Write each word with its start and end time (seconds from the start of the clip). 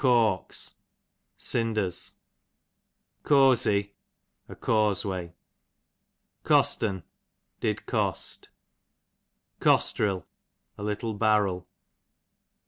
Corks, 0.01 0.73
J 1.37 1.91
Cosey, 3.21 3.93
a 4.49 4.55
causeway. 4.55 5.35
Cost'n, 6.43 7.03
did 7.59 7.85
cost. 7.85 8.49
Costril, 9.59 10.25
a 10.75 10.81
little 10.81 11.13
barrel. 11.13 11.67